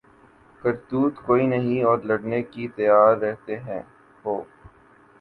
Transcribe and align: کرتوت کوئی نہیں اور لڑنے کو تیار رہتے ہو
کرتوت 0.61 1.19
کوئی 1.25 1.45
نہیں 1.47 1.83
اور 1.83 1.97
لڑنے 2.03 2.41
کو 2.43 2.67
تیار 2.75 3.15
رہتے 3.17 3.57
ہو 3.59 3.81